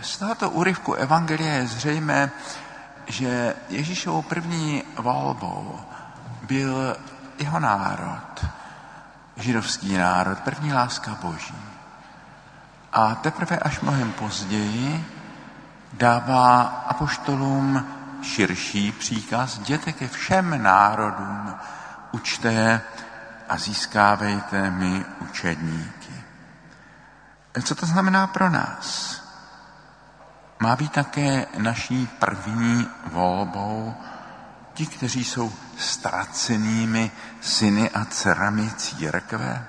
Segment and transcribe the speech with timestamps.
[0.00, 2.30] Z tohoto úryvku Evangelia je zřejmé,
[3.06, 5.80] že Ježíšovou první volbou
[6.42, 6.96] byl
[7.38, 8.46] jeho národ,
[9.36, 11.54] židovský národ, první láska Boží.
[12.92, 15.04] A teprve až mnohem později
[15.92, 17.86] dává apoštolům
[18.22, 21.54] širší příkaz, jděte ke všem národům,
[22.12, 22.80] učte
[23.48, 26.24] a získávejte mi učedníky.
[27.62, 29.18] Co to znamená pro nás?
[30.60, 33.94] Má být také naší první volbou
[34.74, 39.66] ti, kteří jsou ztracenými syny a dcerami církve,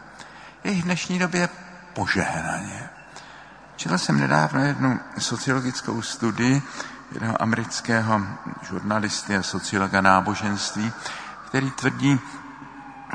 [0.63, 1.49] je v dnešní době
[1.93, 2.89] požehnaně.
[3.75, 6.61] Četl jsem nedávno jednu sociologickou studii
[7.11, 8.21] jednoho amerického
[8.61, 10.93] žurnalisty a sociologa náboženství,
[11.47, 12.19] který tvrdí,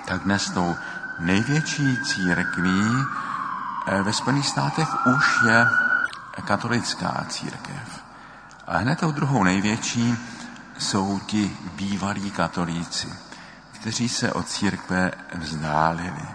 [0.05, 0.77] tak dnes tou
[1.21, 2.83] největší církví
[3.87, 5.67] eh, ve Spojených státech už je
[6.45, 8.05] katolická církev.
[8.67, 10.17] A hned tou druhou největší
[10.79, 13.15] jsou ti bývalí katolíci,
[13.73, 16.29] kteří se od církve vzdálili.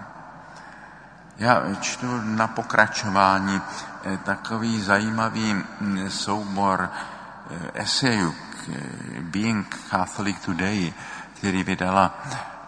[1.37, 3.61] Já čtu na pokračování
[4.03, 8.75] eh, takový zajímavý mm, soubor eh, esejů eh,
[9.21, 10.93] Being Catholic Today,
[11.33, 12.19] který vydala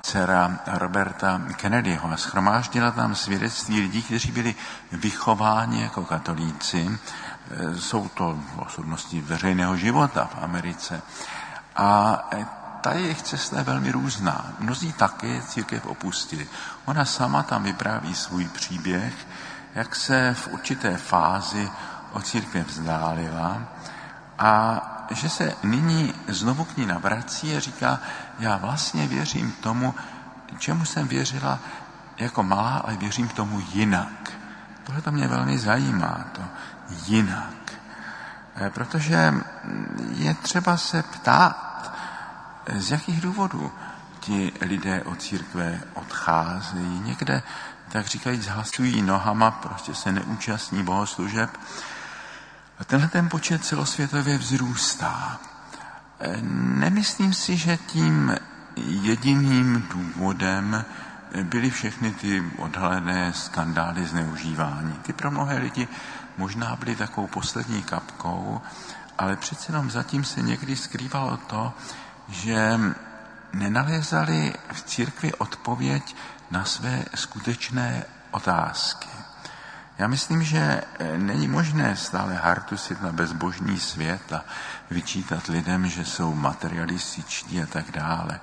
[0.02, 4.56] dcera Roberta Kennedyho a schromáždila tam svědectví lidí, kteří byli
[4.92, 7.00] vychováni jako katolíci.
[7.80, 11.02] Jsou to osobnosti veřejného života v Americe.
[11.76, 12.20] A
[12.82, 14.46] ta jejich cesta je velmi různá.
[14.60, 16.48] Mnozí také církev opustili.
[16.86, 19.14] Ona sama tam vypráví svůj příběh,
[19.76, 21.72] jak se v určité fázi
[22.12, 23.62] o církev vzdálila
[24.40, 28.00] a že se nyní znovu k ní navrací a říká,
[28.40, 29.96] já vlastně věřím tomu,
[30.58, 31.60] čemu jsem věřila
[32.18, 34.32] jako malá, ale věřím tomu jinak.
[34.84, 36.42] Tohle to mě velmi zajímá, to
[37.06, 37.74] jinak.
[38.56, 39.34] Eh, protože
[40.12, 41.72] je třeba se ptát,
[42.78, 43.72] z jakých důvodů
[44.20, 47.00] ti lidé od církve odcházejí.
[47.00, 47.44] Někde,
[47.90, 51.50] tak říkají, zhlasují nohama, prostě se neúčastní bohoslužeb.
[52.86, 55.40] Tenhle ten počet celosvětově vzrůstá.
[56.20, 56.38] Eh,
[56.80, 58.36] nemyslím si, že tím
[58.76, 60.86] jediným důvodem
[61.44, 64.94] byly všechny ty odhalené skandály zneužívání.
[64.94, 65.88] Ty pro mnohé lidi
[66.38, 68.62] možná byly takovou poslední kapkou,
[69.18, 71.74] ale přece jenom zatím se někdy skrývalo to,
[72.30, 72.80] že
[73.54, 76.16] nenalézali v církvi odpověď
[76.52, 79.21] na své skutečné otázky.
[80.02, 80.82] Já myslím, že
[81.18, 84.46] není možné stále hartusit na bezbožný svět a
[84.90, 88.40] vyčítat lidem, že jsou materialističtí a tak dále.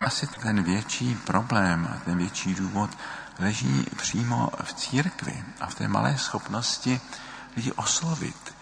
[0.00, 2.90] Asi ten větší problém a ten větší důvod
[3.38, 7.00] leží přímo v církvi a v té malé schopnosti
[7.56, 8.54] lidi oslovit.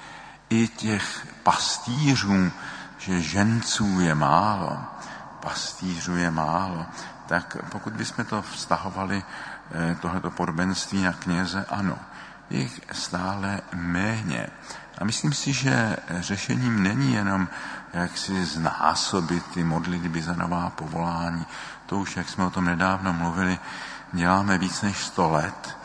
[0.51, 2.53] I těch pastýřů,
[2.99, 4.79] že ženců je málo,
[5.41, 6.87] pastýřů je málo,
[7.33, 9.25] tak pokud bychom to vztahovali,
[9.73, 11.99] eh, tohleto podobenství na kněze, ano,
[12.51, 14.47] jich stále méně.
[14.99, 17.49] A myslím si, že řešením není jenom,
[17.93, 21.47] jak si znásobit ty modlitby za nová povolání.
[21.87, 23.59] To už, jak jsme o tom nedávno mluvili,
[24.13, 25.79] děláme víc než sto let.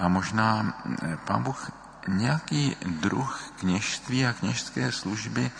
[0.00, 0.72] A možná
[1.02, 1.70] eh, pán Bůh
[2.08, 5.50] nějaký druh kněžství a kněžské služby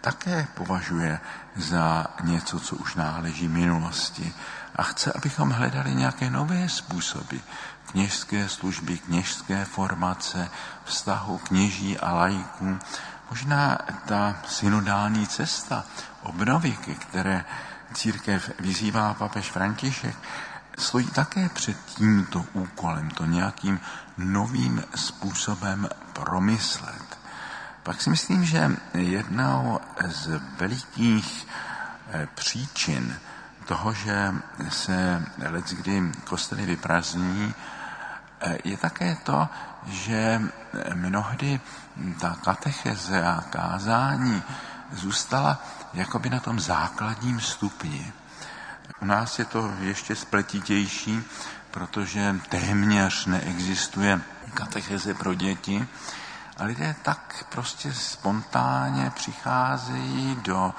[0.00, 1.20] také považuje
[1.56, 4.34] za něco, co už náleží minulosti
[4.76, 7.36] a chce, abychom hledali nějaké nové způsoby
[7.90, 10.50] kněžské služby, kněžské formace,
[10.84, 12.78] vztahu kněží a lajků.
[13.30, 15.84] Možná ta synodální cesta
[16.22, 17.44] obnovy, které
[17.94, 20.16] církev vyzývá papež František,
[20.78, 23.80] stojí také před tímto úkolem, to nějakým
[24.18, 27.17] novým způsobem promyslet.
[27.88, 31.46] Pak si myslím, že jednou z velikých
[32.12, 33.16] eh, příčin
[33.66, 34.34] toho, že
[34.68, 35.24] se
[35.72, 37.54] kdy kostely vyprazní,
[38.40, 39.48] eh, je také to,
[39.86, 40.42] že
[40.94, 41.60] mnohdy
[42.20, 44.42] ta katecheze a kázání
[44.92, 45.64] zůstala
[45.94, 48.12] jakoby na tom základním stupni.
[49.00, 51.22] U nás je to ještě spletitější,
[51.70, 54.20] protože téměř neexistuje
[54.54, 55.88] katecheze pro děti.
[56.60, 60.74] Lidé tak prostě spontánně přicházejí do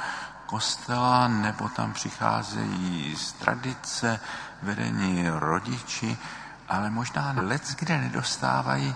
[0.45, 4.19] kostela, nebo tam přicházejí z tradice,
[4.61, 6.17] vedení rodiči,
[6.69, 8.95] ale možná let, kde nedostávají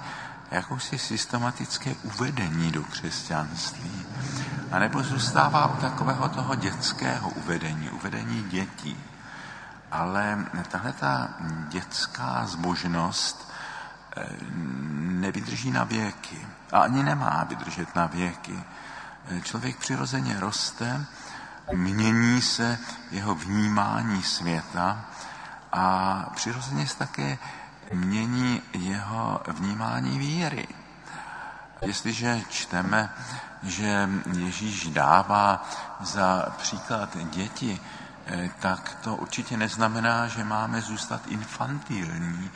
[0.52, 4.06] jakousi systematické uvedení do křesťanství.
[4.72, 8.98] A nebo zůstává u takového toho dětského uvedení, uvedení dětí.
[9.92, 11.30] Ale tahle ta
[11.68, 13.52] dětská zbožnost
[14.18, 14.26] eh,
[15.00, 16.48] nevydrží na věky.
[16.74, 18.64] A ani nemá vydržet na věky.
[19.44, 21.06] Člověk přirozeně roste,
[21.74, 22.78] mění se
[23.12, 25.06] jeho vnímání světa
[25.72, 27.38] a přirozeně se také
[27.94, 30.68] mění jeho vnímání víry.
[31.82, 33.10] Jestliže čteme,
[33.64, 35.70] že Ježíš dává
[36.00, 37.80] za příklad děti,
[38.60, 42.52] tak to určitě neznamená, že máme zůstat infantilní,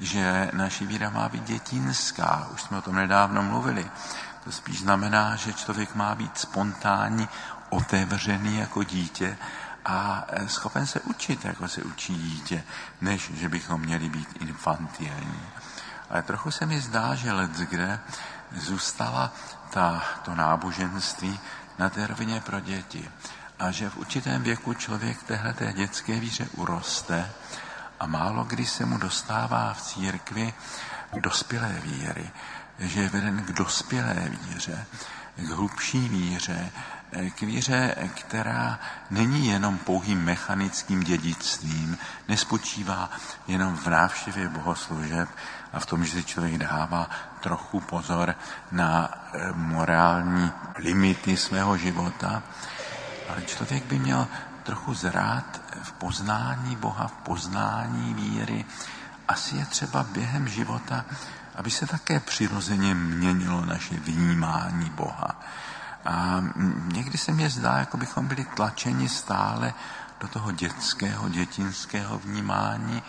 [0.00, 2.48] že naši víra má být dětinská.
[2.54, 3.90] Už jsme o tom nedávno mluvili.
[4.44, 7.28] To spíš znamená, že člověk má být spontánní,
[7.70, 9.38] otevřený jako dítě
[9.84, 12.64] a eh, schopen se učit, jako se učí dítě,
[13.00, 15.42] než že bychom měli být infantilní.
[16.10, 18.00] Ale trochu se mi zdá, že let kde
[18.56, 19.32] zůstala
[19.70, 21.40] ta, to náboženství
[21.78, 23.10] na té rovině pro děti.
[23.62, 27.30] A že v určitém věku člověk téhle té dětské víře uroste
[28.00, 30.54] a málo kdy se mu dostává v církvi
[31.20, 32.30] dospělé víry,
[32.78, 34.86] že je veden k dospělé víře,
[35.36, 36.70] k hlubší víře,
[37.34, 38.78] k víře, která
[39.10, 41.98] není jenom pouhým mechanickým dědictvím,
[42.28, 43.10] nespočívá
[43.48, 45.28] jenom v návštěvě bohoslužeb
[45.72, 47.10] a v tom, že si člověk dává
[47.40, 48.34] trochu pozor
[48.72, 49.10] na
[49.54, 52.42] morální limity svého života,
[53.32, 54.28] ale člověk by měl
[54.62, 58.64] trochu zrát v poznání Boha, v poznání víry.
[59.28, 61.04] Asi je třeba během života,
[61.54, 65.40] aby se také přirozeně měnilo naše vnímání Boha.
[66.04, 66.42] A
[66.92, 69.74] někdy se mi zdá, jako bychom byli tlačeni stále
[70.20, 73.02] do toho dětského, dětinského vnímání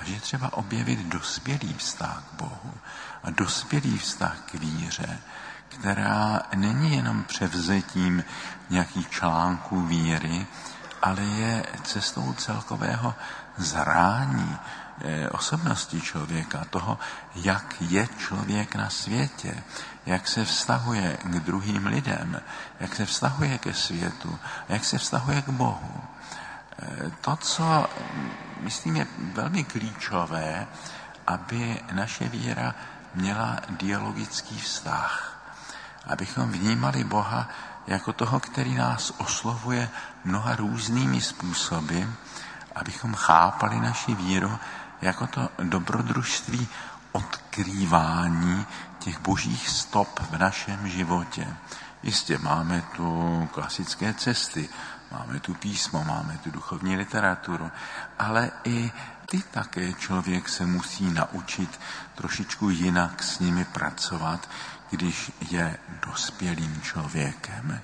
[0.00, 2.74] a že třeba objevit dospělý vztah k Bohu
[3.22, 5.18] a dospělý vztah k víře,
[5.78, 8.24] která není jenom převzetím
[8.70, 10.46] nějakých článků víry,
[11.02, 13.14] ale je cestou celkového
[13.56, 14.58] zrání
[15.00, 16.98] eh, osobnosti člověka, toho,
[17.34, 19.62] jak je člověk na světě,
[20.06, 22.40] jak se vztahuje k druhým lidem,
[22.80, 24.38] jak se vztahuje ke světu,
[24.68, 26.00] jak se vztahuje k Bohu.
[26.78, 27.86] Eh, to, co
[28.60, 30.66] myslím je velmi klíčové,
[31.26, 32.74] aby naše víra
[33.14, 35.41] měla dialogický vztah.
[36.06, 37.48] Abychom vnímali Boha
[37.86, 39.88] jako toho, který nás oslovuje
[40.24, 42.02] mnoha různými způsoby,
[42.74, 44.58] abychom chápali naši víru
[45.02, 46.68] jako to dobrodružství
[47.12, 48.66] odkrývání
[48.98, 51.56] těch božích stop v našem životě.
[52.02, 54.68] Jistě máme tu klasické cesty,
[55.12, 57.70] máme tu písmo, máme tu duchovní literaturu,
[58.18, 58.92] ale i
[59.26, 61.80] ty také člověk se musí naučit
[62.14, 64.48] trošičku jinak s nimi pracovat,
[64.92, 67.80] když je dospělým člověkem.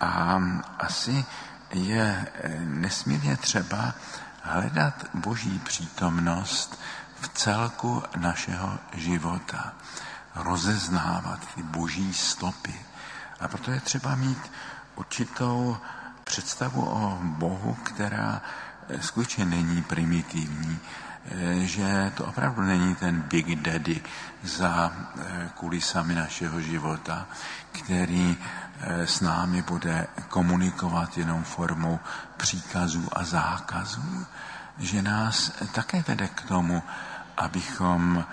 [0.00, 0.38] A
[0.78, 1.24] asi
[1.72, 2.26] je
[2.64, 3.94] nesmírně třeba
[4.42, 6.80] hledat boží přítomnost
[7.20, 9.72] v celku našeho života,
[10.34, 12.74] rozeznávat ty boží stopy.
[13.40, 14.50] A proto je třeba mít
[14.94, 15.76] určitou
[16.24, 20.78] představu o Bohu, která eh, skutečně není primitivní,
[21.30, 24.00] eh, že to opravdu není ten Big Daddy
[24.42, 27.26] za eh, kulisami našeho života,
[27.72, 28.36] který
[28.80, 31.98] s námi bude komunikovat jenom formou
[32.36, 34.26] příkazů a zákazů,
[34.78, 36.82] že nás také vede k tomu,
[37.36, 38.24] abychom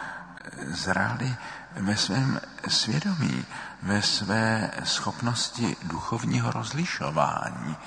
[0.67, 1.35] zrali
[1.75, 3.45] ve svém svědomí,
[3.83, 7.77] ve své schopnosti duchovního rozlišování.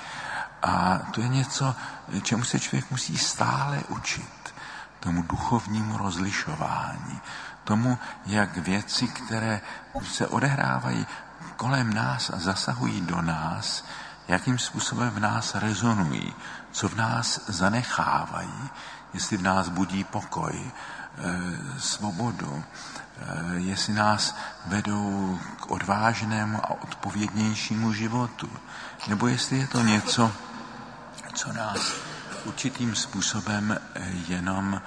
[0.62, 1.74] A to je něco,
[2.22, 4.54] čemu se člověk musí stále učit.
[5.00, 7.20] Tomu duchovnímu rozlišování.
[7.64, 9.60] Tomu, jak věci, které
[10.04, 11.06] se odehrávají
[11.56, 13.84] kolem nás a zasahují do nás,
[14.28, 16.34] jakým způsobem v nás rezonují,
[16.72, 18.70] co v nás zanechávají,
[19.14, 20.70] jestli v nás budí pokoj,
[21.20, 22.64] Eh, svobodu,
[23.18, 24.36] eh, jestli nás
[24.66, 28.50] vedou k odvážnému a odpovědnějšímu životu,
[29.08, 30.32] nebo jestli je to něco,
[31.38, 31.92] co nás
[32.44, 34.82] určitým způsobem eh, jenom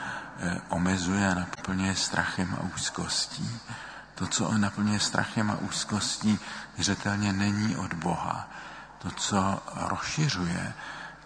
[0.70, 3.60] omezuje a naplňuje strachem a úzkostí.
[4.16, 6.40] To, co naplňuje strachem a úzkostí,
[6.78, 8.50] zřetelně není od Boha.
[9.00, 10.74] To, co rozšiřuje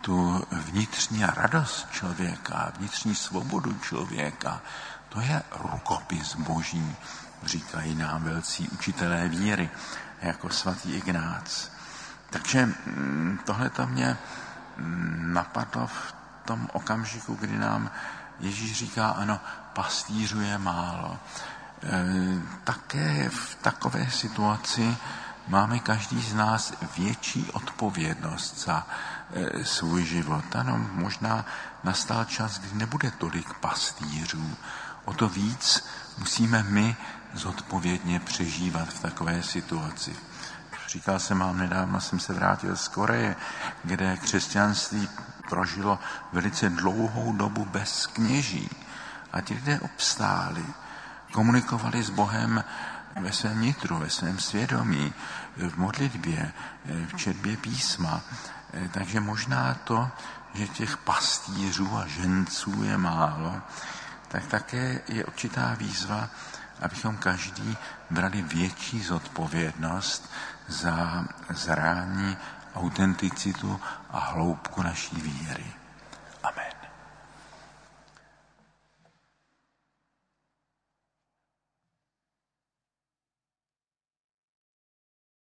[0.02, 4.62] tu vnitřní radost člověka, vnitřní svobodu člověka,
[5.10, 6.96] to je rukopis boží,
[7.44, 9.70] říkají nám velcí učitelé víry,
[10.22, 11.70] jako svatý Ignác.
[12.30, 14.18] Takže mm, tohle to mě
[15.18, 16.16] napadlo v
[16.46, 17.92] tom okamžiku, kdy nám
[18.40, 19.40] Ježíš říká, ano,
[19.74, 21.18] pastýřů je málo.
[21.84, 22.04] E,
[22.64, 24.98] také v takové situaci
[25.48, 28.88] máme každý z nás větší odpovědnost za
[29.34, 30.56] e, svůj život.
[30.56, 31.46] Ano, možná
[31.84, 34.58] nastal čas, kdy nebude tolik pastýřů,
[35.06, 36.96] o to víc musíme my
[37.34, 40.16] zodpovědně přežívat v takové situaci.
[40.96, 43.36] Říkal jsem vám, nedávno jsem se vrátil z Koreje,
[43.84, 45.10] kde křesťanství
[45.50, 46.00] prožilo
[46.34, 48.70] velice dlouhou dobu bez kněží.
[49.34, 50.66] A ti lidé obstáli,
[51.32, 52.64] komunikovali s Bohem
[53.22, 55.14] ve svém nitru, ve svém svědomí,
[55.58, 56.52] v modlitbě,
[57.08, 58.22] v četbě písma.
[58.92, 60.10] Takže možná to,
[60.54, 63.62] že těch pastýřů a ženců je málo,
[64.28, 66.30] tak také je určitá výzva,
[66.82, 67.78] abychom každý
[68.10, 70.32] brali větší zodpovědnost
[70.68, 72.38] za zrání,
[72.76, 73.80] autenticitu
[74.10, 75.66] a hloubku naší víry.